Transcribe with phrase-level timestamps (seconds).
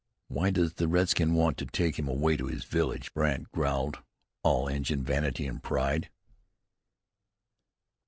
[0.29, 3.99] "Why does the redskin want to take him away to his village?" Brandt growled.
[4.41, 6.09] "All Injun vanity and pride."